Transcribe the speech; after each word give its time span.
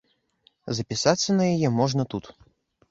Запісацца 0.79 1.29
на 1.39 1.43
яе 1.55 1.69
можна 1.79 2.03
тут. 2.17 2.25